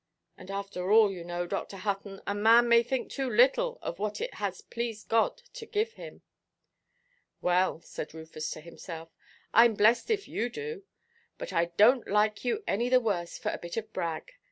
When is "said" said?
7.81-8.11